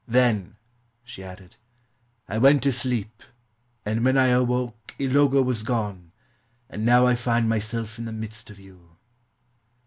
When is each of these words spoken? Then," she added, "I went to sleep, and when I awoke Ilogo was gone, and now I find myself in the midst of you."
Then," 0.07 0.55
she 1.03 1.21
added, 1.21 1.57
"I 2.27 2.39
went 2.39 2.63
to 2.63 2.71
sleep, 2.71 3.21
and 3.85 4.03
when 4.03 4.17
I 4.17 4.29
awoke 4.29 4.95
Ilogo 4.99 5.43
was 5.45 5.61
gone, 5.61 6.11
and 6.71 6.83
now 6.83 7.05
I 7.05 7.13
find 7.13 7.47
myself 7.47 7.99
in 7.99 8.05
the 8.05 8.11
midst 8.11 8.49
of 8.49 8.59
you." 8.59 8.97